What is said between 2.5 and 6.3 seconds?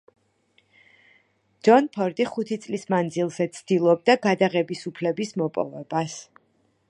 წლის მანძილზე ცდილობდა გადაღების უფლების მოპოვებას.